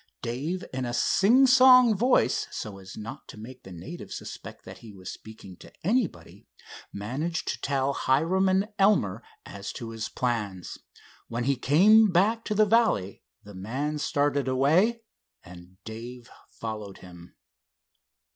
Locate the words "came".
11.55-12.07